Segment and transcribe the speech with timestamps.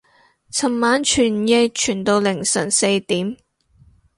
[0.51, 3.37] 尋晚傳譯傳到凌晨四點